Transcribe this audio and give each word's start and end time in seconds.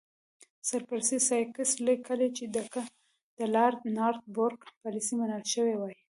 سر 0.67 0.81
پرسي 0.89 1.17
سایکس 1.29 1.69
لیکي 1.85 2.27
چې 2.37 2.45
که 2.73 2.81
د 3.37 3.39
لارډ 3.55 3.79
نارت 3.97 4.23
بروک 4.35 4.61
پالیسي 4.81 5.13
منل 5.19 5.43
شوې 5.53 5.75
وای. 5.77 5.95